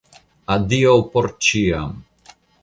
Adiaŭ 0.55 0.95
por 1.17 1.29
ĉiam! 1.49 1.93